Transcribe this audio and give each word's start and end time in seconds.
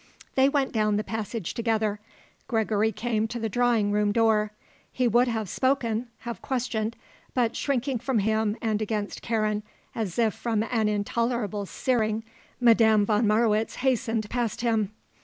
They 0.33 0.49
went 0.49 0.71
down 0.71 0.97
the 0.97 1.03
passage 1.03 1.53
together. 1.53 1.99
Gregory 2.47 2.91
came 2.91 3.27
to 3.27 3.39
the 3.39 3.49
drawing 3.49 3.91
room 3.91 4.11
door. 4.11 4.51
He 4.91 5.07
would 5.07 5.27
have 5.27 5.47
spoken, 5.47 6.07
have 6.21 6.41
questioned, 6.41 6.95
but, 7.35 7.55
shrinking 7.55 7.99
from 7.99 8.17
him 8.17 8.57
and 8.63 8.81
against 8.81 9.21
Karen, 9.21 9.61
as 9.93 10.17
if 10.17 10.33
from 10.33 10.63
an 10.63 10.89
intolerable 10.89 11.67
searing, 11.67 12.23
Madame 12.59 13.05
von 13.05 13.27
Marwitz 13.27 13.75
hastened 13.75 14.27
past 14.31 14.61
him. 14.61 14.91